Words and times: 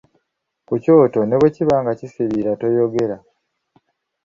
Ku 0.67 0.73
kyoto 0.83 1.19
ne 1.25 1.35
bwe 1.39 1.49
kiba 1.55 1.75
nga 1.81 1.91
kisiriira, 1.99 2.51
toyogera. 2.61 3.17